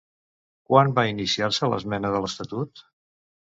[0.71, 2.85] Quan va iniciar-se l'esmena de l'estatut?